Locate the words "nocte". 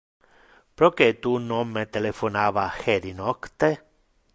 3.23-3.75